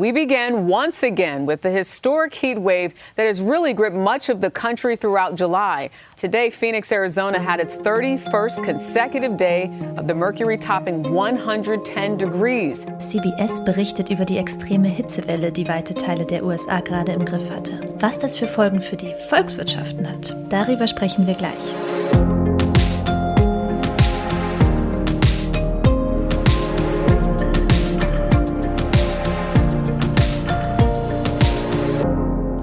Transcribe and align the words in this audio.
We 0.00 0.12
began 0.12 0.66
once 0.66 1.02
again 1.02 1.44
with 1.44 1.60
the 1.60 1.68
historic 1.68 2.32
heat 2.32 2.58
wave 2.58 2.94
that 3.16 3.26
has 3.26 3.42
really 3.42 3.74
gripped 3.74 3.94
much 3.94 4.30
of 4.30 4.40
the 4.40 4.50
country 4.50 4.96
throughout 4.96 5.34
July. 5.34 5.90
Today, 6.16 6.48
Phoenix, 6.48 6.90
Arizona 6.90 7.38
had 7.38 7.60
its 7.60 7.76
31st 7.76 8.64
consecutive 8.64 9.36
day 9.36 9.70
of 9.98 10.06
the 10.06 10.14
mercury 10.14 10.56
topping 10.56 11.02
110 11.02 12.16
degrees. 12.16 12.86
CBS 12.96 13.62
berichtet 13.62 14.10
über 14.10 14.24
die 14.24 14.38
extreme 14.38 14.88
Hitzewelle, 14.88 15.52
die 15.52 15.68
weite 15.68 15.92
Teile 15.92 16.24
der 16.24 16.46
USA 16.46 16.80
gerade 16.80 17.12
im 17.12 17.26
Griff 17.26 17.50
hatte. 17.50 17.78
Was 17.98 18.18
das 18.18 18.38
für 18.38 18.46
Folgen 18.46 18.80
für 18.80 18.96
die 18.96 19.12
Volkswirtschaften 19.28 20.08
hat, 20.08 20.34
darüber 20.48 20.86
sprechen 20.86 21.26
wir 21.26 21.34
gleich. 21.34 22.49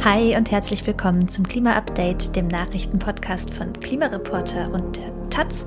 Hi 0.10 0.38
und 0.38 0.52
herzlich 0.52 0.88
willkommen 0.88 1.28
zum 1.28 1.46
Klima-Update, 1.46 2.34
dem 2.38 2.48
Nachrichtenpodcast 2.48 3.54
von 3.54 3.74
Klimareporter 3.74 4.72
und 4.72 4.96
der 4.96 5.30
Taz. 5.30 5.66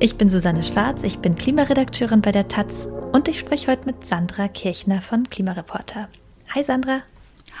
Ich 0.00 0.18
bin 0.18 0.28
Susanne 0.28 0.64
Schwarz, 0.64 1.04
ich 1.04 1.20
bin 1.20 1.36
Klimaredakteurin 1.36 2.20
bei 2.20 2.32
der 2.32 2.48
Taz 2.48 2.88
und 3.12 3.28
ich 3.28 3.38
spreche 3.38 3.70
heute 3.70 3.86
mit 3.86 4.04
Sandra 4.04 4.48
Kirchner 4.48 5.00
von 5.00 5.28
Klimareporter. 5.28 6.08
Hi 6.56 6.64
Sandra. 6.64 7.02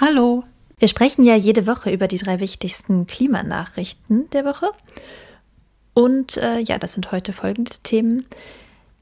Hallo. 0.00 0.42
Wir 0.80 0.88
sprechen 0.88 1.22
ja 1.22 1.36
jede 1.36 1.68
Woche 1.68 1.92
über 1.92 2.08
die 2.08 2.18
drei 2.18 2.40
wichtigsten 2.40 3.06
Klimanachrichten 3.06 4.28
der 4.30 4.44
Woche. 4.44 4.70
Und 5.94 6.36
äh, 6.38 6.58
ja, 6.58 6.78
das 6.78 6.94
sind 6.94 7.12
heute 7.12 7.32
folgende 7.32 7.70
Themen. 7.84 8.26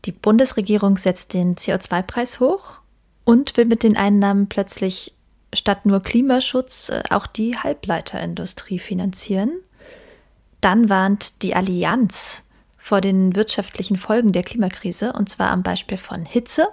Die 0.05 0.13
Bundesregierung 0.13 0.99
setzt 0.99 1.33
den 1.33 1.57
CO2-Preis 1.57 2.41
hoch 2.41 2.81
und 3.25 3.57
will 3.57 3.65
mit 3.65 3.85
den 3.85 3.97
Einnahmen 3.97 4.51
plötzlich 4.51 5.15
statt 5.57 5.87
nur 5.87 6.03
Klimaschutz 6.03 6.91
äh, 6.91 7.03
auch 7.11 7.27
die 7.27 7.57
Halbleiterindustrie 7.57 8.79
finanzieren. 8.79 9.53
Dann 10.61 10.89
warnt 10.89 11.43
die 11.43 11.55
Allianz 11.55 12.43
vor 12.79 13.01
den 13.01 13.35
wirtschaftlichen 13.35 13.97
Folgen 13.97 14.33
der 14.33 14.43
Klimakrise, 14.43 15.13
und 15.13 15.29
zwar 15.29 15.51
am 15.51 15.63
Beispiel 15.63 15.99
von 15.99 16.25
Hitze. 16.25 16.69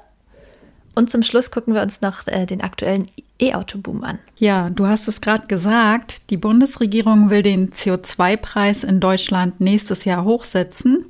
Und 0.95 1.09
zum 1.09 1.23
Schluss 1.23 1.49
gucken 1.49 1.73
wir 1.73 1.81
uns 1.81 2.01
noch 2.01 2.27
äh, 2.27 2.45
den 2.45 2.61
aktuellen 2.61 3.07
E-Auto-Boom 3.39 4.03
an. 4.03 4.19
Ja, 4.37 4.69
du 4.69 4.85
hast 4.85 5.07
es 5.07 5.21
gerade 5.21 5.47
gesagt, 5.47 6.29
die 6.29 6.37
Bundesregierung 6.37 7.29
will 7.29 7.41
den 7.41 7.71
CO2-Preis 7.71 8.83
in 8.83 8.99
Deutschland 8.99 9.59
nächstes 9.59 10.05
Jahr 10.05 10.23
hochsetzen 10.23 11.05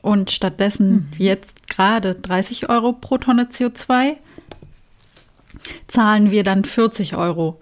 und 0.00 0.30
stattdessen 0.30 0.90
mhm. 0.90 1.08
jetzt 1.18 1.68
gerade 1.68 2.14
30 2.14 2.70
Euro 2.70 2.92
pro 2.92 3.18
Tonne 3.18 3.44
CO2 3.44 4.16
zahlen 5.86 6.30
wir 6.30 6.42
dann 6.42 6.64
40 6.64 7.16
Euro. 7.16 7.60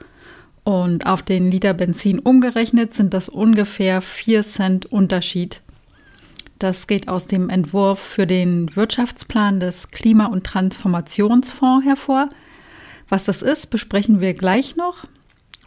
Und 0.64 1.06
auf 1.06 1.22
den 1.22 1.50
Liter 1.50 1.74
Benzin 1.74 2.18
umgerechnet 2.18 2.94
sind 2.94 3.12
das 3.12 3.28
ungefähr 3.28 4.00
4 4.00 4.42
Cent 4.42 4.86
Unterschied. 4.86 5.60
Das 6.58 6.86
geht 6.86 7.08
aus 7.08 7.26
dem 7.26 7.50
Entwurf 7.50 7.98
für 7.98 8.26
den 8.26 8.74
Wirtschaftsplan 8.74 9.60
des 9.60 9.90
Klima- 9.90 10.26
und 10.26 10.44
Transformationsfonds 10.44 11.84
hervor. 11.84 12.30
Was 13.08 13.24
das 13.24 13.42
ist, 13.42 13.66
besprechen 13.66 14.20
wir 14.20 14.32
gleich 14.32 14.76
noch. 14.76 15.06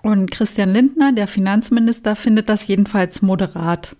Und 0.01 0.31
Christian 0.31 0.73
Lindner, 0.73 1.11
der 1.11 1.27
Finanzminister, 1.27 2.15
findet 2.15 2.49
das 2.49 2.67
jedenfalls 2.67 3.21
moderat. 3.21 3.95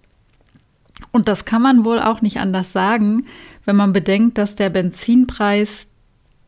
Und 1.12 1.28
das 1.28 1.46
kann 1.46 1.62
man 1.62 1.86
wohl 1.86 2.00
auch 2.00 2.22
nicht 2.22 2.40
anders 2.40 2.74
sagen, 2.74 3.26
wenn 3.66 3.76
man 3.76 3.94
bedenkt, 3.94 4.38
dass 4.38 4.56
der 4.56 4.70
Benzinpreis 4.70 5.87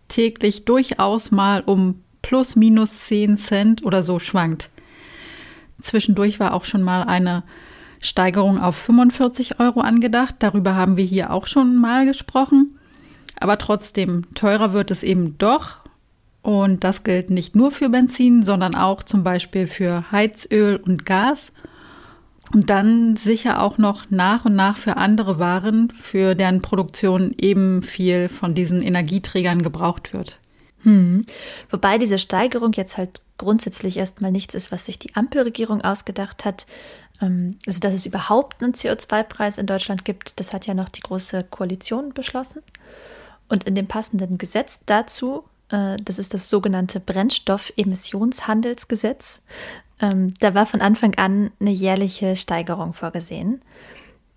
täglich 0.09 0.65
durchaus 0.65 1.31
mal 1.31 1.61
um 1.65 2.03
plus 2.21 2.55
minus 2.55 3.05
10 3.05 3.38
Cent 3.38 3.85
oder 3.85 4.03
so 4.03 4.19
schwankt. 4.19 4.69
Zwischendurch 5.81 6.39
war 6.39 6.53
auch 6.53 6.65
schon 6.65 6.83
mal 6.83 7.03
eine 7.03 7.43
Steigerung 8.02 8.59
auf 8.59 8.75
45 8.75 9.59
Euro 9.59 9.81
angedacht. 9.81 10.36
Darüber 10.39 10.75
haben 10.75 10.97
wir 10.97 11.05
hier 11.05 11.31
auch 11.31 11.47
schon 11.47 11.77
mal 11.77 12.05
gesprochen. 12.05 12.77
Aber 13.39 13.58
trotzdem, 13.58 14.23
teurer 14.36 14.73
wird 14.73 14.92
es 14.92 15.03
eben 15.03 15.37
doch. 15.37 15.77
Und 16.41 16.83
das 16.83 17.03
gilt 17.03 17.30
nicht 17.30 17.55
nur 17.55 17.71
für 17.71 17.89
Benzin, 17.89 18.43
sondern 18.43 18.76
auch 18.76 19.03
zum 19.03 19.23
Beispiel 19.23 19.67
für 19.67 20.11
Heizöl 20.11 20.77
und 20.77 21.05
Gas. 21.05 21.52
Und 22.52 22.70
dann 22.70 23.15
sicher 23.15 23.61
auch 23.61 23.77
noch 23.77 24.10
nach 24.10 24.45
und 24.45 24.55
nach 24.55 24.77
für 24.77 24.98
andere 24.98 25.37
Waren, 25.37 25.93
für 25.99 26.33
deren 26.33 26.61
Produktion 26.61 27.33
eben 27.37 27.83
viel 27.83 28.27
von 28.27 28.55
diesen 28.55 28.82
Energieträgern 28.82 29.61
gebraucht 29.61 30.14
wird. 30.14 30.39
Hm. 30.83 31.26
Wobei 31.70 31.98
diese 31.98 32.17
Steigerung 32.17 32.73
jetzt 32.73 32.98
halt 32.98 33.21
grundsätzlich 33.38 33.98
erstmal 33.98 34.32
nichts 34.32 34.55
ist, 34.55 34.71
was 34.71 34.86
sich 34.86 34.98
die 34.98 35.15
Ampelregierung 35.15 35.82
ausgedacht 35.82 36.45
hat. 36.45 36.65
Ähm, 37.21 37.58
also, 37.67 37.80
dass 37.80 37.93
es 37.93 38.05
überhaupt 38.05 38.64
einen 38.64 38.73
CO2-Preis 38.73 39.58
in 39.58 39.65
Deutschland 39.65 40.05
gibt, 40.05 40.39
das 40.39 40.54
hat 40.54 40.65
ja 40.65 40.73
noch 40.73 40.89
die 40.89 41.02
Große 41.02 41.43
Koalition 41.43 42.14
beschlossen. 42.14 42.61
Und 43.48 43.65
in 43.65 43.76
dem 43.76 43.88
passenden 43.88 44.38
Gesetz 44.38 44.80
dazu, 44.86 45.43
das 45.69 46.19
ist 46.19 46.33
das 46.33 46.49
sogenannte 46.49 46.99
Brennstoffemissionshandelsgesetz, 46.99 49.39
ähm, 50.02 50.33
da 50.39 50.55
war 50.55 50.65
von 50.65 50.81
Anfang 50.81 51.15
an 51.15 51.52
eine 51.59 51.71
jährliche 51.71 52.35
Steigerung 52.35 52.93
vorgesehen. 52.93 53.61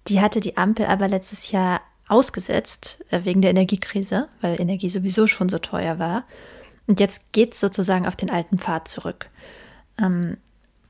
Die 0.08 0.20
hatte 0.20 0.40
die 0.40 0.56
Ampel 0.56 0.86
aber 0.86 1.08
letztes 1.08 1.52
Jahr 1.52 1.80
ausgesetzt 2.08 3.04
äh, 3.10 3.20
wegen 3.24 3.42
der 3.42 3.52
Energiekrise, 3.52 4.28
weil 4.40 4.60
Energie 4.60 4.88
sowieso 4.88 5.26
schon 5.26 5.48
so 5.48 5.58
teuer 5.58 5.98
war. 5.98 6.24
Und 6.86 6.98
jetzt 6.98 7.32
geht 7.32 7.54
es 7.54 7.60
sozusagen 7.60 8.06
auf 8.06 8.16
den 8.16 8.30
alten 8.30 8.58
Pfad 8.58 8.88
zurück. 8.88 9.30
Ähm, 9.98 10.36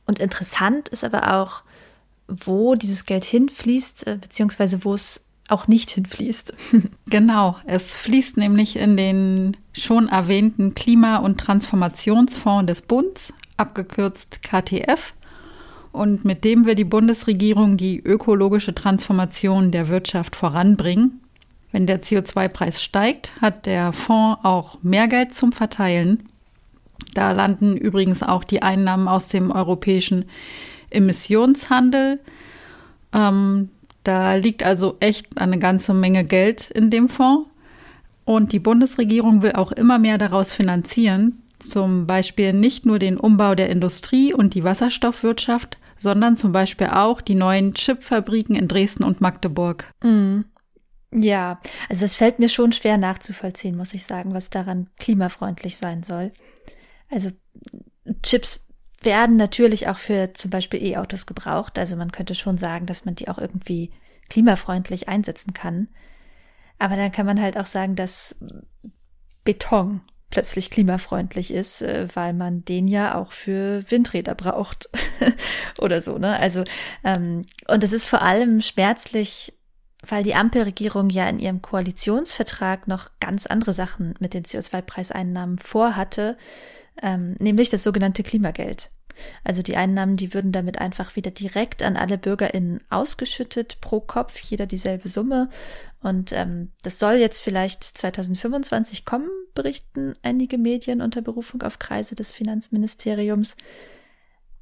und 0.06 0.18
interessant 0.18 0.88
ist 0.88 1.04
aber 1.04 1.36
auch, 1.36 1.62
wo 2.26 2.74
dieses 2.74 3.04
Geld 3.04 3.24
hinfließt, 3.24 4.06
äh, 4.06 4.16
beziehungsweise 4.16 4.84
wo 4.84 4.94
es 4.94 5.22
auch 5.48 5.68
nicht 5.68 5.90
hinfließt. 5.90 6.52
Genau, 7.06 7.56
es 7.66 7.94
fließt 7.94 8.38
nämlich 8.38 8.76
in 8.76 8.96
den 8.96 9.56
schon 9.74 10.08
erwähnten 10.08 10.74
Klima- 10.74 11.18
und 11.18 11.38
Transformationsfonds 11.38 12.66
des 12.66 12.80
Bundes, 12.80 13.34
abgekürzt 13.58 14.42
KTF. 14.42 15.12
Und 15.92 16.24
mit 16.24 16.44
dem 16.44 16.64
will 16.64 16.74
die 16.74 16.84
Bundesregierung 16.84 17.76
die 17.76 18.00
ökologische 18.00 18.74
Transformation 18.74 19.72
der 19.72 19.88
Wirtschaft 19.88 20.36
voranbringen. 20.36 21.20
Wenn 21.70 21.86
der 21.86 22.02
CO2-Preis 22.02 22.82
steigt, 22.82 23.34
hat 23.42 23.66
der 23.66 23.92
Fonds 23.92 24.40
auch 24.42 24.82
mehr 24.82 25.06
Geld 25.06 25.34
zum 25.34 25.52
Verteilen. 25.52 26.28
Da 27.12 27.32
landen 27.32 27.76
übrigens 27.76 28.22
auch 28.22 28.44
die 28.44 28.62
Einnahmen 28.62 29.06
aus 29.06 29.28
dem 29.28 29.50
europäischen 29.50 30.24
Emissionshandel. 30.88 32.20
Ähm, 33.12 33.68
da 34.04 34.34
liegt 34.34 34.62
also 34.62 34.96
echt 35.00 35.38
eine 35.38 35.58
ganze 35.58 35.94
Menge 35.94 36.24
Geld 36.24 36.70
in 36.70 36.90
dem 36.90 37.08
Fonds. 37.08 37.48
Und 38.24 38.52
die 38.52 38.60
Bundesregierung 38.60 39.42
will 39.42 39.52
auch 39.52 39.72
immer 39.72 39.98
mehr 39.98 40.16
daraus 40.16 40.52
finanzieren, 40.52 41.42
zum 41.58 42.06
Beispiel 42.06 42.52
nicht 42.52 42.86
nur 42.86 42.98
den 42.98 43.16
Umbau 43.16 43.54
der 43.54 43.68
Industrie 43.68 44.32
und 44.32 44.54
die 44.54 44.64
Wasserstoffwirtschaft, 44.64 45.78
sondern 45.98 46.36
zum 46.36 46.52
Beispiel 46.52 46.88
auch 46.88 47.20
die 47.20 47.34
neuen 47.34 47.74
Chipfabriken 47.74 48.54
in 48.54 48.68
Dresden 48.68 49.04
und 49.04 49.20
Magdeburg. 49.20 49.92
Mm. 50.02 50.40
Ja, 51.14 51.60
also 51.90 52.04
es 52.04 52.14
fällt 52.14 52.38
mir 52.38 52.48
schon 52.48 52.72
schwer 52.72 52.96
nachzuvollziehen, 52.96 53.76
muss 53.76 53.92
ich 53.92 54.04
sagen, 54.04 54.32
was 54.32 54.48
daran 54.48 54.88
klimafreundlich 54.98 55.76
sein 55.76 56.02
soll. 56.02 56.32
Also 57.10 57.30
Chips 58.22 58.66
werden 59.04 59.36
natürlich 59.36 59.88
auch 59.88 59.98
für 59.98 60.32
zum 60.34 60.50
Beispiel 60.50 60.82
E-Autos 60.82 61.26
gebraucht. 61.26 61.78
Also 61.78 61.96
man 61.96 62.12
könnte 62.12 62.34
schon 62.34 62.58
sagen, 62.58 62.86
dass 62.86 63.04
man 63.04 63.14
die 63.14 63.28
auch 63.28 63.38
irgendwie 63.38 63.90
klimafreundlich 64.28 65.08
einsetzen 65.08 65.52
kann. 65.52 65.88
Aber 66.78 66.96
dann 66.96 67.12
kann 67.12 67.26
man 67.26 67.40
halt 67.40 67.56
auch 67.56 67.66
sagen, 67.66 67.94
dass 67.94 68.36
Beton 69.44 70.00
plötzlich 70.30 70.70
klimafreundlich 70.70 71.52
ist, 71.52 71.82
äh, 71.82 72.08
weil 72.14 72.32
man 72.32 72.64
den 72.64 72.88
ja 72.88 73.14
auch 73.14 73.32
für 73.32 73.84
Windräder 73.90 74.34
braucht 74.34 74.88
oder 75.78 76.00
so. 76.00 76.18
Ne? 76.18 76.40
Also 76.40 76.64
ähm, 77.04 77.42
und 77.68 77.84
es 77.84 77.92
ist 77.92 78.08
vor 78.08 78.22
allem 78.22 78.62
schmerzlich, 78.62 79.52
weil 80.06 80.22
die 80.22 80.34
Ampelregierung 80.34 81.10
ja 81.10 81.28
in 81.28 81.38
ihrem 81.38 81.62
Koalitionsvertrag 81.62 82.88
noch 82.88 83.10
ganz 83.20 83.46
andere 83.46 83.72
Sachen 83.72 84.14
mit 84.18 84.34
den 84.34 84.44
CO2-Preiseinnahmen 84.44 85.58
vorhatte, 85.58 86.36
ähm, 87.00 87.36
nämlich 87.38 87.70
das 87.70 87.82
sogenannte 87.82 88.22
Klimageld. 88.22 88.90
Also 89.44 89.62
die 89.62 89.76
Einnahmen, 89.76 90.16
die 90.16 90.34
würden 90.34 90.52
damit 90.52 90.78
einfach 90.78 91.16
wieder 91.16 91.30
direkt 91.30 91.82
an 91.82 91.96
alle 91.96 92.18
BürgerInnen 92.18 92.80
ausgeschüttet, 92.90 93.80
pro 93.80 94.00
Kopf, 94.00 94.38
jeder 94.40 94.66
dieselbe 94.66 95.08
Summe. 95.08 95.48
Und 96.00 96.32
ähm, 96.32 96.72
das 96.82 96.98
soll 96.98 97.14
jetzt 97.14 97.40
vielleicht 97.40 97.84
2025 97.84 99.04
kommen, 99.04 99.28
berichten 99.54 100.14
einige 100.22 100.58
Medien 100.58 101.00
unter 101.00 101.22
Berufung 101.22 101.62
auf 101.62 101.78
Kreise 101.78 102.14
des 102.14 102.32
Finanzministeriums. 102.32 103.56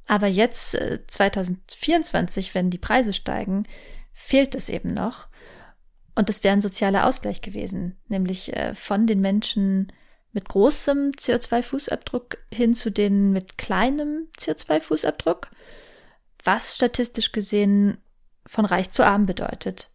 Aber 0.05 0.27
jetzt, 0.27 0.75
äh, 0.75 0.99
2024, 1.07 2.53
wenn 2.53 2.69
die 2.69 2.77
Preise 2.77 3.13
steigen, 3.13 3.63
fehlt 4.13 4.55
es 4.55 4.69
eben 4.69 4.89
noch. 4.89 5.27
Und 6.15 6.29
das 6.29 6.43
wäre 6.43 6.53
ein 6.53 6.61
sozialer 6.61 7.07
Ausgleich 7.07 7.41
gewesen, 7.41 7.97
nämlich 8.07 8.55
äh, 8.55 8.73
von 8.73 9.07
den 9.07 9.21
Menschen 9.21 9.91
mit 10.33 10.47
großem 10.47 11.11
CO2-Fußabdruck 11.11 12.37
hin 12.53 12.73
zu 12.73 12.91
denen 12.91 13.31
mit 13.31 13.57
kleinem 13.57 14.27
CO2-Fußabdruck, 14.37 15.47
was 16.43 16.75
statistisch 16.75 17.31
gesehen 17.31 17.97
von 18.45 18.65
reich 18.65 18.91
zu 18.91 19.05
arm 19.05 19.25
bedeutet. 19.25 19.89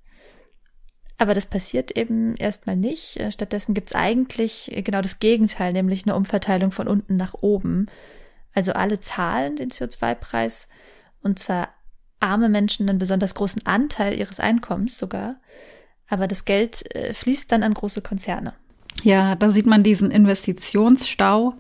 Aber 1.18 1.32
das 1.32 1.46
passiert 1.46 1.96
eben 1.96 2.36
erstmal 2.36 2.76
nicht. 2.76 3.18
Stattdessen 3.32 3.72
gibt 3.72 3.90
es 3.90 3.96
eigentlich 3.96 4.70
genau 4.84 5.00
das 5.00 5.18
Gegenteil, 5.18 5.72
nämlich 5.72 6.04
eine 6.04 6.14
Umverteilung 6.14 6.72
von 6.72 6.88
unten 6.88 7.16
nach 7.16 7.34
oben. 7.34 7.86
Also 8.52 8.72
alle 8.72 9.00
zahlen 9.00 9.56
den 9.56 9.70
CO2-Preis 9.70 10.68
und 11.22 11.38
zwar 11.38 11.70
arme 12.20 12.48
Menschen 12.48 12.88
einen 12.88 12.98
besonders 12.98 13.34
großen 13.34 13.66
Anteil 13.66 14.18
ihres 14.18 14.40
Einkommens 14.40 14.98
sogar. 14.98 15.36
Aber 16.08 16.28
das 16.28 16.44
Geld 16.44 16.94
äh, 16.94 17.14
fließt 17.14 17.50
dann 17.50 17.62
an 17.62 17.74
große 17.74 18.00
Konzerne. 18.00 18.54
Ja, 19.02 19.34
da 19.34 19.50
sieht 19.50 19.66
man 19.66 19.82
diesen 19.82 20.10
Investitionsstau, 20.10 21.54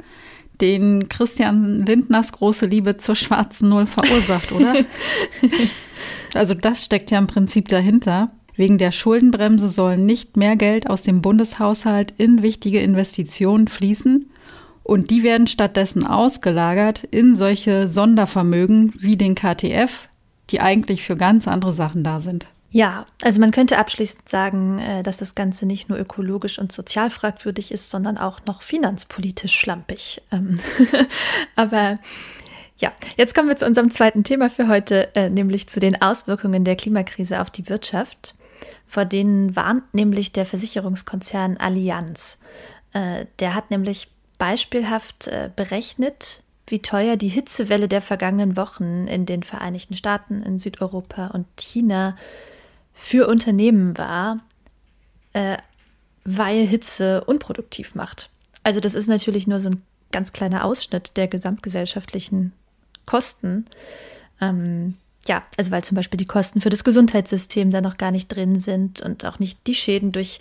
den 0.60 1.08
Christian 1.08 1.80
Lindners 1.80 2.32
große 2.32 2.66
Liebe 2.66 2.96
zur 2.96 3.14
schwarzen 3.14 3.68
Null 3.68 3.86
verursacht, 3.86 4.52
oder? 4.52 4.74
also 6.34 6.54
das 6.54 6.84
steckt 6.84 7.10
ja 7.10 7.18
im 7.18 7.26
Prinzip 7.26 7.68
dahinter. 7.68 8.30
Wegen 8.54 8.78
der 8.78 8.90
Schuldenbremse 8.90 9.68
soll 9.68 9.98
nicht 9.98 10.38
mehr 10.38 10.56
Geld 10.56 10.88
aus 10.88 11.02
dem 11.02 11.20
Bundeshaushalt 11.20 12.14
in 12.16 12.42
wichtige 12.42 12.80
Investitionen 12.80 13.68
fließen 13.68 14.30
und 14.82 15.10
die 15.10 15.22
werden 15.22 15.46
stattdessen 15.46 16.06
ausgelagert 16.06 17.02
in 17.04 17.34
solche 17.34 17.86
Sondervermögen 17.88 18.94
wie 18.98 19.16
den 19.16 19.34
KTF, 19.34 20.08
die 20.50 20.60
eigentlich 20.60 21.02
für 21.02 21.16
ganz 21.16 21.48
andere 21.48 21.72
Sachen 21.72 22.02
da 22.02 22.20
sind. 22.20 22.46
Ja, 22.76 23.06
also 23.22 23.40
man 23.40 23.52
könnte 23.52 23.78
abschließend 23.78 24.28
sagen, 24.28 24.78
äh, 24.78 25.02
dass 25.02 25.16
das 25.16 25.34
Ganze 25.34 25.64
nicht 25.66 25.88
nur 25.88 25.98
ökologisch 25.98 26.58
und 26.58 26.72
sozial 26.72 27.08
fragwürdig 27.08 27.72
ist, 27.72 27.90
sondern 27.90 28.18
auch 28.18 28.40
noch 28.46 28.60
finanzpolitisch 28.60 29.54
schlampig. 29.54 30.20
Ähm, 30.30 30.60
aber 31.56 31.96
ja, 32.76 32.92
jetzt 33.16 33.34
kommen 33.34 33.48
wir 33.48 33.56
zu 33.56 33.64
unserem 33.64 33.90
zweiten 33.90 34.24
Thema 34.24 34.50
für 34.50 34.68
heute, 34.68 35.14
äh, 35.14 35.30
nämlich 35.30 35.68
zu 35.68 35.80
den 35.80 36.02
Auswirkungen 36.02 36.64
der 36.64 36.76
Klimakrise 36.76 37.40
auf 37.40 37.48
die 37.48 37.68
Wirtschaft. 37.68 38.34
Vor 38.86 39.06
denen 39.06 39.56
warnt 39.56 39.94
nämlich 39.94 40.32
der 40.32 40.44
Versicherungskonzern 40.44 41.56
Allianz. 41.56 42.40
Äh, 42.92 43.26
der 43.38 43.54
hat 43.54 43.70
nämlich 43.70 44.08
beispielhaft 44.36 45.30
berechnet, 45.56 46.42
wie 46.66 46.80
teuer 46.80 47.16
die 47.16 47.28
Hitzewelle 47.28 47.88
der 47.88 48.02
vergangenen 48.02 48.56
Wochen 48.56 49.06
in 49.06 49.26
den 49.26 49.42
Vereinigten 49.42 49.96
Staaten, 49.96 50.42
in 50.42 50.58
Südeuropa 50.58 51.28
und 51.28 51.46
China 51.56 52.16
für 52.92 53.28
Unternehmen 53.28 53.96
war, 53.98 54.38
äh, 55.32 55.56
weil 56.24 56.66
Hitze 56.66 57.22
unproduktiv 57.24 57.94
macht. 57.94 58.30
Also 58.62 58.80
das 58.80 58.94
ist 58.94 59.06
natürlich 59.06 59.46
nur 59.46 59.60
so 59.60 59.70
ein 59.70 59.82
ganz 60.10 60.32
kleiner 60.32 60.64
Ausschnitt 60.64 61.16
der 61.16 61.28
gesamtgesellschaftlichen 61.28 62.52
Kosten. 63.04 63.66
Ähm, 64.40 64.94
ja, 65.28 65.44
also 65.56 65.70
weil 65.70 65.84
zum 65.84 65.94
Beispiel 65.94 66.18
die 66.18 66.26
Kosten 66.26 66.60
für 66.60 66.70
das 66.70 66.84
Gesundheitssystem 66.84 67.70
da 67.70 67.80
noch 67.80 67.96
gar 67.96 68.10
nicht 68.10 68.28
drin 68.28 68.58
sind 68.58 69.00
und 69.00 69.24
auch 69.24 69.38
nicht 69.38 69.66
die 69.66 69.74
Schäden 69.74 70.12
durch, 70.12 70.40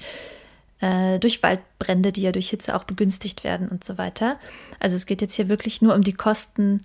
äh, 0.81 1.19
durch 1.19 1.42
Waldbrände, 1.44 2.12
die 2.12 2.22
ja 2.22 2.31
durch 2.31 2.50
Hitze 2.50 2.75
auch 2.75 2.83
begünstigt 2.83 3.44
werden 3.44 3.68
und 3.68 3.83
so 3.83 3.98
weiter. 3.98 4.38
Also 4.80 4.95
es 4.95 5.06
geht 5.06 5.22
jetzt 5.22 5.36
hier 5.36 5.50
wirklich 5.50 5.81
nur 5.81 5.95
um 5.95 6.01
die 6.01 6.13
Kosten, 6.13 6.81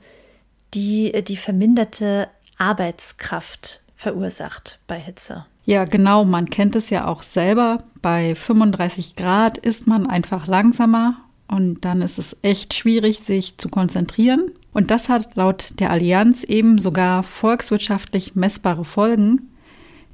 die 0.75 1.25
die 1.25 1.37
verminderte 1.37 2.29
Arbeitskraft 2.59 3.81
verursacht 3.97 4.79
bei 4.87 4.99
Hitze. 4.99 5.45
Ja, 5.65 5.85
genau, 5.85 6.25
man 6.25 6.49
kennt 6.49 6.75
es 6.77 6.91
ja 6.91 7.07
auch 7.07 7.23
selber. 7.23 7.79
Bei 8.01 8.35
35 8.35 9.15
Grad 9.15 9.59
ist 9.59 9.87
man 9.87 10.07
einfach 10.07 10.47
langsamer 10.47 11.17
und 11.49 11.85
dann 11.85 12.03
ist 12.03 12.19
es 12.19 12.37
echt 12.43 12.75
schwierig, 12.75 13.21
sich 13.21 13.59
zu 13.59 13.69
konzentrieren. 13.69 14.53
Und 14.73 14.91
das 14.91 15.09
hat 15.09 15.35
laut 15.37 15.75
der 15.81 15.91
Allianz 15.91 16.45
eben 16.45 16.79
sogar 16.79 17.23
volkswirtschaftlich 17.23 18.35
messbare 18.37 18.85
Folgen. 18.85 19.51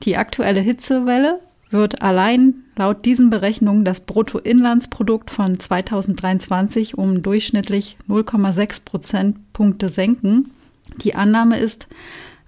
Die 0.03 0.17
aktuelle 0.17 0.61
Hitzewelle 0.61 1.41
wird 1.71 2.03
allein 2.03 2.55
laut 2.77 3.05
diesen 3.05 3.31
Berechnungen 3.31 3.85
das 3.85 4.01
Bruttoinlandsprodukt 4.01 5.31
von 5.31 5.59
2023 5.59 6.97
um 6.97 7.23
durchschnittlich 7.23 7.97
0,6 8.09 8.85
Prozentpunkte 8.85 9.89
senken. 9.89 10.51
Die 11.03 11.15
Annahme 11.15 11.59
ist, 11.59 11.89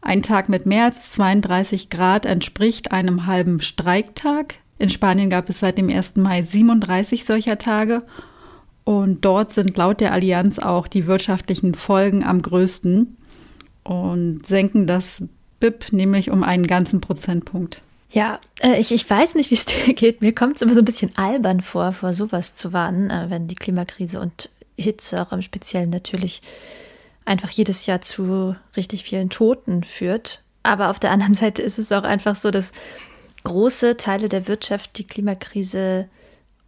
ein 0.01 0.23
Tag 0.23 0.49
mit 0.49 0.65
mehr 0.65 0.85
als 0.85 1.13
32 1.13 1.91
Grad 1.91 2.25
entspricht 2.25 2.93
einem 2.93 3.27
halben 3.27 3.61
Streiktag. 3.61 4.57
In 4.79 4.89
Spanien 4.89 5.29
gab 5.29 5.49
es 5.49 5.61
seit 5.61 5.77
dem 5.77 5.91
1. 5.91 6.17
Mai 6.17 6.43
37 6.43 7.25
solcher 7.25 7.59
Tage. 7.59 8.03
Und 8.85 9.25
dort 9.25 9.53
sind 9.53 9.77
laut 9.77 10.01
der 10.01 10.13
Allianz 10.13 10.59
auch 10.59 10.87
die 10.87 11.07
wirtschaftlichen 11.07 11.75
Folgen 11.75 12.25
am 12.25 12.41
größten 12.41 13.17
und 13.85 14.47
senken 14.47 14.87
das 14.87 15.25
BIP 15.61 15.93
nämlich 15.93 16.31
um 16.31 16.43
einen 16.43 16.67
ganzen 16.67 17.01
Prozentpunkt. 17.01 17.83
Ja, 18.11 18.41
äh, 18.61 18.81
ich, 18.81 18.91
ich 18.93 19.09
weiß 19.09 19.35
nicht, 19.35 19.51
wie 19.51 19.55
es 19.55 19.65
dir 19.67 19.95
geht. 19.95 20.21
Mir 20.23 20.35
kommt 20.35 20.57
es 20.57 20.63
immer 20.63 20.75
so 20.75 20.81
ein 20.81 20.87
bisschen 20.87 21.17
albern 21.17 21.61
vor, 21.61 21.93
vor 21.93 22.15
sowas 22.15 22.55
zu 22.55 22.73
warnen, 22.73 23.11
äh, 23.11 23.27
wenn 23.29 23.49
die 23.49 23.55
Klimakrise 23.55 24.21
und 24.21 24.51
Hitze 24.77 25.21
auch 25.21 25.33
im 25.33 25.43
Speziellen 25.43 25.91
natürlich 25.91 26.41
einfach 27.25 27.51
jedes 27.51 27.87
Jahr 27.87 28.01
zu 28.01 28.57
richtig 28.77 29.05
vielen 29.05 29.29
Toten 29.29 29.85
führt. 29.85 30.43
Aber 30.63 30.91
auf 30.91 30.99
der 30.99 31.11
anderen 31.13 31.35
Seite 31.35 31.63
ist 31.63 31.79
es 31.79 31.93
auch 31.93 32.05
einfach 32.05 32.37
so, 32.37 32.51
dass 32.51 32.73
große 33.45 33.97
Teile 33.97 34.29
der 34.29 34.49
Wirtschaft 34.49 34.99
die 34.99 35.07
Klimakrise 35.07 36.09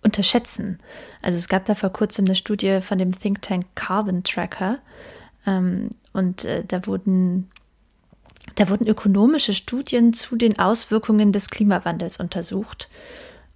unterschätzen. 0.03 0.79
Also 1.21 1.37
es 1.37 1.49
gab 1.49 1.67
da 1.67 1.75
vor 1.75 1.91
kurzem 1.91 2.25
eine 2.25 2.37
Studie 2.37 2.81
von 2.81 2.99
dem 2.99 3.19
Think 3.19 3.43
Tank 3.43 3.67
Carbon 3.75 4.23
Tracker 4.25 4.79
ähm, 5.47 5.91
und 6.13 6.45
äh, 6.45 6.65
da 6.67 6.87
wurden 6.87 7.51
da 8.55 8.69
wurden 8.69 8.87
ökonomische 8.87 9.55
Studien 9.55 10.13
zu 10.13 10.37
den 10.37 10.59
Auswirkungen 10.59 11.33
des 11.33 11.51
Klimawandels 11.51 12.19
untersucht 12.19 12.89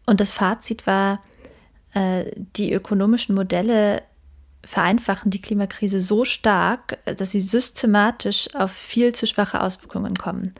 und 0.06 0.20
das 0.20 0.30
Fazit 0.30 0.86
war, 0.86 1.22
äh, 1.94 2.24
die 2.56 2.72
ökonomischen 2.72 3.34
Modelle 3.34 4.02
vereinfachen 4.64 5.30
die 5.30 5.42
Klimakrise 5.42 6.00
so 6.00 6.24
stark, 6.24 6.98
dass 7.04 7.30
sie 7.30 7.40
systematisch 7.40 8.48
auf 8.54 8.72
viel 8.72 9.14
zu 9.14 9.26
schwache 9.26 9.60
Auswirkungen 9.60 10.16
kommen. 10.16 10.54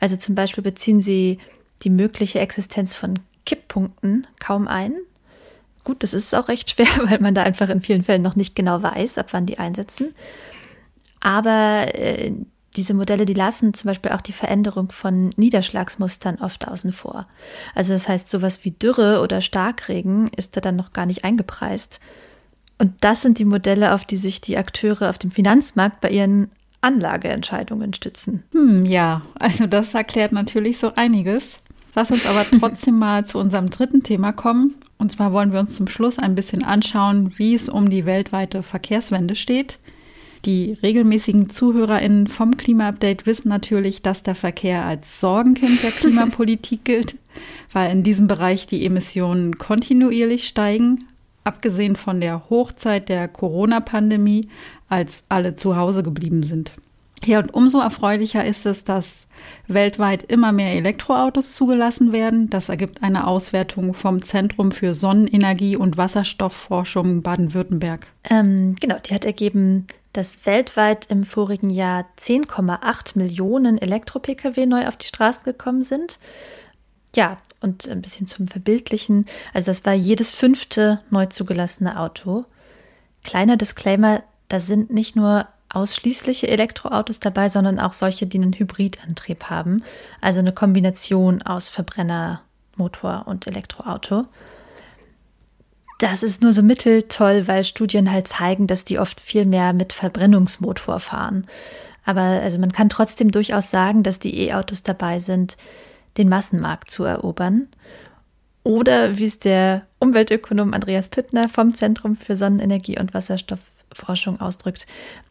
Also 0.00 0.16
zum 0.16 0.34
Beispiel 0.34 0.64
beziehen 0.64 1.00
sie 1.00 1.38
die 1.82 1.90
mögliche 1.90 2.40
Existenz 2.40 2.96
von 2.96 3.18
Kipppunkten 3.44 4.26
kaum 4.40 4.66
ein. 4.66 4.94
Gut, 5.84 6.02
das 6.02 6.14
ist 6.14 6.34
auch 6.34 6.48
recht 6.48 6.70
schwer, 6.70 6.88
weil 7.04 7.20
man 7.20 7.34
da 7.34 7.42
einfach 7.42 7.68
in 7.68 7.82
vielen 7.82 8.02
Fällen 8.02 8.22
noch 8.22 8.36
nicht 8.36 8.54
genau 8.54 8.82
weiß, 8.82 9.18
ab 9.18 9.28
wann 9.30 9.46
die 9.46 9.58
einsetzen. 9.58 10.14
Aber 11.20 11.94
äh, 11.94 12.32
diese 12.76 12.94
Modelle, 12.94 13.24
die 13.24 13.34
lassen 13.34 13.74
zum 13.74 13.88
Beispiel 13.88 14.12
auch 14.12 14.20
die 14.20 14.32
Veränderung 14.32 14.92
von 14.92 15.30
Niederschlagsmustern 15.36 16.36
oft 16.36 16.68
außen 16.68 16.92
vor. 16.92 17.26
Also 17.74 17.92
das 17.92 18.08
heißt, 18.08 18.30
sowas 18.30 18.64
wie 18.64 18.72
Dürre 18.72 19.20
oder 19.22 19.40
Starkregen 19.40 20.28
ist 20.36 20.56
da 20.56 20.60
dann 20.60 20.76
noch 20.76 20.92
gar 20.92 21.06
nicht 21.06 21.24
eingepreist. 21.24 22.00
Und 22.78 22.92
das 23.00 23.22
sind 23.22 23.38
die 23.38 23.44
Modelle, 23.44 23.94
auf 23.94 24.04
die 24.04 24.18
sich 24.18 24.40
die 24.40 24.58
Akteure 24.58 25.08
auf 25.08 25.18
dem 25.18 25.30
Finanzmarkt 25.30 26.00
bei 26.00 26.10
ihren 26.10 26.50
Anlageentscheidungen 26.82 27.94
stützen. 27.94 28.42
Hm, 28.52 28.84
ja, 28.84 29.22
also 29.38 29.66
das 29.66 29.94
erklärt 29.94 30.32
natürlich 30.32 30.78
so 30.78 30.92
einiges. 30.94 31.60
Lass 31.94 32.10
uns 32.10 32.26
aber 32.26 32.44
trotzdem 32.60 32.98
mal 32.98 33.26
zu 33.26 33.38
unserem 33.38 33.70
dritten 33.70 34.02
Thema 34.02 34.32
kommen. 34.32 34.74
Und 34.98 35.12
zwar 35.12 35.32
wollen 35.32 35.52
wir 35.52 35.60
uns 35.60 35.74
zum 35.74 35.88
Schluss 35.88 36.18
ein 36.18 36.34
bisschen 36.34 36.62
anschauen, 36.62 37.32
wie 37.38 37.54
es 37.54 37.68
um 37.68 37.90
die 37.90 38.06
weltweite 38.06 38.62
Verkehrswende 38.62 39.36
steht. 39.36 39.78
Die 40.46 40.74
regelmäßigen 40.80 41.50
ZuhörerInnen 41.50 42.28
vom 42.28 42.56
Klima-Update 42.56 43.26
wissen 43.26 43.48
natürlich, 43.48 44.02
dass 44.02 44.22
der 44.22 44.36
Verkehr 44.36 44.84
als 44.84 45.20
Sorgenkind 45.20 45.82
der 45.82 45.90
Klimapolitik 45.90 46.84
gilt, 46.84 47.16
weil 47.72 47.90
in 47.90 48.04
diesem 48.04 48.28
Bereich 48.28 48.68
die 48.68 48.86
Emissionen 48.86 49.58
kontinuierlich 49.58 50.46
steigen, 50.46 51.08
abgesehen 51.42 51.96
von 51.96 52.20
der 52.20 52.48
Hochzeit 52.48 53.08
der 53.08 53.26
Corona-Pandemie, 53.26 54.48
als 54.88 55.24
alle 55.28 55.56
zu 55.56 55.76
Hause 55.76 56.04
geblieben 56.04 56.44
sind. 56.44 56.72
Ja, 57.24 57.38
und 57.40 57.52
umso 57.54 57.80
erfreulicher 57.80 58.44
ist 58.44 58.66
es, 58.66 58.84
dass 58.84 59.26
weltweit 59.68 60.22
immer 60.22 60.52
mehr 60.52 60.74
Elektroautos 60.74 61.54
zugelassen 61.54 62.12
werden. 62.12 62.50
Das 62.50 62.68
ergibt 62.68 63.02
eine 63.02 63.26
Auswertung 63.26 63.94
vom 63.94 64.22
Zentrum 64.22 64.70
für 64.70 64.94
Sonnenenergie 64.94 65.76
und 65.76 65.96
Wasserstoffforschung 65.96 67.22
Baden-Württemberg. 67.22 68.06
Ähm, 68.28 68.76
genau, 68.80 68.96
die 69.04 69.14
hat 69.14 69.24
ergeben, 69.24 69.86
dass 70.12 70.46
weltweit 70.46 71.06
im 71.06 71.24
vorigen 71.24 71.70
Jahr 71.70 72.06
10,8 72.18 73.18
Millionen 73.18 73.78
Elektro-Pkw 73.78 74.66
neu 74.66 74.86
auf 74.86 74.96
die 74.96 75.08
Straßen 75.08 75.44
gekommen 75.44 75.82
sind. 75.82 76.18
Ja, 77.14 77.38
und 77.60 77.88
ein 77.88 78.02
bisschen 78.02 78.26
zum 78.26 78.46
Verbildlichen. 78.46 79.26
Also 79.52 79.70
das 79.70 79.84
war 79.84 79.94
jedes 79.94 80.30
fünfte 80.30 81.00
neu 81.10 81.26
zugelassene 81.26 81.98
Auto. 81.98 82.44
Kleiner 83.24 83.56
Disclaimer, 83.56 84.22
da 84.48 84.58
sind 84.60 84.90
nicht 84.90 85.16
nur 85.16 85.46
ausschließliche 85.68 86.48
Elektroautos 86.48 87.20
dabei, 87.20 87.48
sondern 87.48 87.78
auch 87.78 87.92
solche, 87.92 88.26
die 88.26 88.38
einen 88.38 88.52
Hybridantrieb 88.52 89.44
haben. 89.44 89.82
Also 90.20 90.40
eine 90.40 90.52
Kombination 90.52 91.42
aus 91.42 91.68
Verbrennermotor 91.68 93.24
und 93.26 93.46
Elektroauto. 93.46 94.26
Das 95.98 96.22
ist 96.22 96.42
nur 96.42 96.52
so 96.52 96.62
mitteltoll, 96.62 97.48
weil 97.48 97.64
Studien 97.64 98.12
halt 98.12 98.28
zeigen, 98.28 98.66
dass 98.66 98.84
die 98.84 98.98
oft 98.98 99.20
viel 99.20 99.46
mehr 99.46 99.72
mit 99.72 99.92
Verbrennungsmotor 99.92 101.00
fahren. 101.00 101.46
Aber 102.04 102.20
also 102.20 102.58
man 102.58 102.72
kann 102.72 102.88
trotzdem 102.88 103.32
durchaus 103.32 103.70
sagen, 103.70 104.02
dass 104.02 104.18
die 104.18 104.38
E-Autos 104.42 104.82
dabei 104.82 105.18
sind, 105.18 105.56
den 106.18 106.28
Massenmarkt 106.28 106.90
zu 106.90 107.04
erobern. 107.04 107.68
Oder 108.62 109.18
wie 109.18 109.26
es 109.26 109.38
der 109.38 109.86
Umweltökonom 109.98 110.74
Andreas 110.74 111.08
Püttner 111.08 111.48
vom 111.48 111.74
Zentrum 111.74 112.16
für 112.16 112.36
Sonnenenergie 112.36 112.98
und 112.98 113.14
Wasserstoffforschung 113.96 114.40
ausdrückt. 114.40 114.86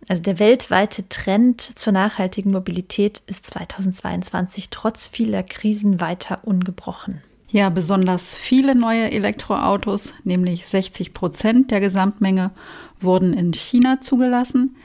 Also 0.08 0.22
der 0.22 0.40
weltweite 0.40 1.08
Trend 1.10 1.62
zur 1.62 1.94
nachhaltigen 1.94 2.52
Mobilität 2.52 3.22
ist 3.28 3.46
2022 3.48 4.70
trotz 4.70 5.08
vieler 5.08 5.44
Krisen 5.44 6.02
weiter 6.02 6.40
ungebrochen. 6.44 7.22
Ja, 7.50 7.70
besonders 7.70 8.36
viele 8.36 8.76
neue 8.76 9.12
Elektroautos, 9.12 10.14
nämlich 10.24 10.66
60 10.66 11.14
Prozent 11.14 11.72
der 11.72 11.80
Gesamtmenge, 11.80 12.52
wurden 13.00 13.34
in 13.34 13.54
China 13.54 14.02
zugelassen. 14.02 14.76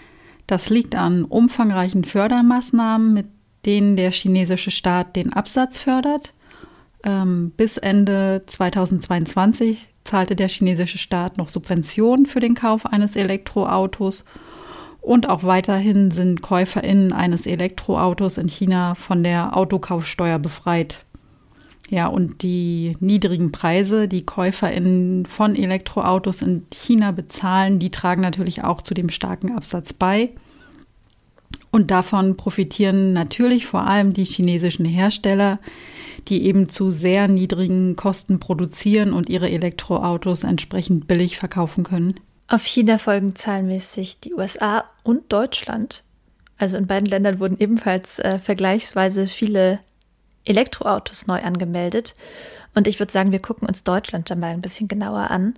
Das 0.46 0.70
liegt 0.70 0.94
an 0.94 1.24
umfangreichen 1.24 2.04
Fördermaßnahmen, 2.04 3.12
mit 3.12 3.26
denen 3.66 3.96
der 3.96 4.12
chinesische 4.12 4.70
Staat 4.70 5.16
den 5.16 5.32
Absatz 5.32 5.78
fördert. 5.78 6.32
Ähm, 7.04 7.52
bis 7.56 7.76
Ende 7.76 8.42
2022 8.46 9.88
zahlte 10.04 10.36
der 10.36 10.48
chinesische 10.48 10.98
Staat 10.98 11.38
noch 11.38 11.48
Subventionen 11.48 12.26
für 12.26 12.40
den 12.40 12.54
Kauf 12.54 12.86
eines 12.86 13.16
Elektroautos. 13.16 14.24
Und 15.00 15.28
auch 15.28 15.44
weiterhin 15.44 16.10
sind 16.10 16.42
KäuferInnen 16.42 17.12
eines 17.12 17.46
Elektroautos 17.46 18.36
in 18.36 18.48
China 18.48 18.94
von 18.94 19.22
der 19.22 19.56
Autokaufsteuer 19.56 20.38
befreit. 20.38 21.00
Ja, 21.88 22.06
und 22.06 22.42
die 22.42 22.96
niedrigen 23.00 23.50
Preise, 23.50 24.06
die 24.06 24.24
KäuferInnen 24.24 25.26
von 25.26 25.56
Elektroautos 25.56 26.42
in 26.42 26.66
China 26.72 27.10
bezahlen, 27.10 27.78
die 27.80 27.90
tragen 27.90 28.20
natürlich 28.20 28.62
auch 28.62 28.82
zu 28.82 28.94
dem 28.94 29.08
starken 29.08 29.56
Absatz 29.56 29.92
bei. 29.92 30.30
Und 31.72 31.90
davon 31.90 32.36
profitieren 32.36 33.12
natürlich 33.12 33.66
vor 33.66 33.82
allem 33.86 34.12
die 34.12 34.24
chinesischen 34.24 34.84
Hersteller, 34.84 35.58
die 36.30 36.44
eben 36.44 36.68
zu 36.68 36.90
sehr 36.90 37.28
niedrigen 37.28 37.96
Kosten 37.96 38.40
produzieren 38.40 39.12
und 39.12 39.28
ihre 39.28 39.50
Elektroautos 39.50 40.44
entsprechend 40.44 41.06
billig 41.06 41.38
verkaufen 41.38 41.84
können. 41.84 42.14
Auf 42.48 42.64
China 42.64 42.98
folgen 42.98 43.36
zahlenmäßig 43.36 44.20
die 44.20 44.34
USA 44.34 44.84
und 45.02 45.32
Deutschland. 45.32 46.02
Also 46.58 46.76
in 46.76 46.86
beiden 46.86 47.06
Ländern 47.08 47.40
wurden 47.40 47.58
ebenfalls 47.58 48.18
äh, 48.18 48.38
vergleichsweise 48.38 49.28
viele 49.28 49.80
Elektroautos 50.44 51.26
neu 51.26 51.40
angemeldet. 51.40 52.14
Und 52.74 52.86
ich 52.86 52.98
würde 52.98 53.12
sagen, 53.12 53.32
wir 53.32 53.40
gucken 53.40 53.68
uns 53.68 53.84
Deutschland 53.84 54.30
dann 54.30 54.40
mal 54.40 54.52
ein 54.52 54.60
bisschen 54.60 54.88
genauer 54.88 55.30
an. 55.30 55.54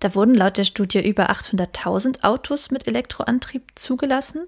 Da 0.00 0.14
wurden 0.14 0.34
laut 0.34 0.58
der 0.58 0.64
Studie 0.64 1.06
über 1.06 1.30
800.000 1.30 2.22
Autos 2.22 2.70
mit 2.70 2.86
Elektroantrieb 2.86 3.62
zugelassen. 3.74 4.42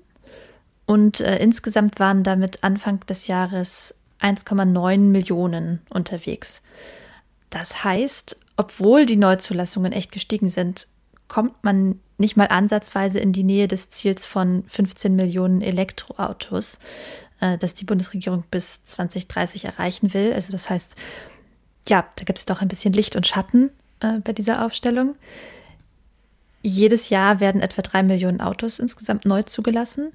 Und 0.86 1.20
äh, 1.20 1.38
insgesamt 1.38 2.00
waren 2.00 2.22
damit 2.22 2.64
Anfang 2.64 3.00
des 3.00 3.26
Jahres 3.26 3.94
1,9 4.20 4.98
Millionen 4.98 5.80
unterwegs. 5.90 6.62
Das 7.50 7.84
heißt, 7.84 8.36
obwohl 8.56 9.06
die 9.06 9.16
Neuzulassungen 9.16 9.92
echt 9.92 10.12
gestiegen 10.12 10.48
sind, 10.48 10.88
kommt 11.28 11.62
man 11.62 12.00
nicht 12.16 12.36
mal 12.36 12.46
ansatzweise 12.46 13.20
in 13.20 13.32
die 13.32 13.44
Nähe 13.44 13.68
des 13.68 13.90
Ziels 13.90 14.26
von 14.26 14.64
15 14.66 15.14
Millionen 15.14 15.62
Elektroautos. 15.62 16.78
Äh, 17.40 17.58
das 17.58 17.74
die 17.74 17.84
Bundesregierung 17.84 18.44
bis 18.50 18.84
2030 18.84 19.64
erreichen 19.64 20.12
will. 20.14 20.32
Also 20.32 20.52
das 20.52 20.68
heißt, 20.68 20.94
ja, 21.88 22.06
da 22.16 22.24
gibt 22.24 22.38
es 22.38 22.46
doch 22.46 22.60
ein 22.60 22.68
bisschen 22.68 22.92
Licht 22.92 23.16
und 23.16 23.26
Schatten 23.26 23.70
äh, 24.00 24.18
bei 24.20 24.32
dieser 24.32 24.64
Aufstellung. 24.64 25.16
Jedes 26.62 27.08
Jahr 27.08 27.40
werden 27.40 27.60
etwa 27.60 27.82
drei 27.82 28.02
Millionen 28.02 28.40
Autos 28.40 28.78
insgesamt 28.78 29.24
neu 29.24 29.42
zugelassen. 29.44 30.12